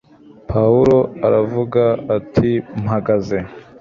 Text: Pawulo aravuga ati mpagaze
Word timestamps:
Pawulo 0.49 0.97
aravuga 1.27 1.83
ati 2.17 2.51
mpagaze 2.83 3.37